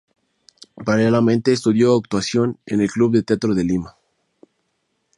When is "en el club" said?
2.65-3.11